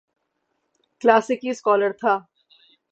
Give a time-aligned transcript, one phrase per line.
[1.01, 2.13] کلاسیکی سکالر تھا۔